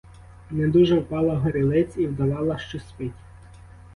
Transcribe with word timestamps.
Недужа 0.59 0.95
впала 1.01 1.35
горілиць 1.43 1.97
і 2.05 2.07
вдавала, 2.13 2.57
що 2.63 2.79
спить. 2.87 3.13